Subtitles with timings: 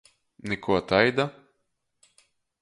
[0.47, 1.25] Nikuo taida?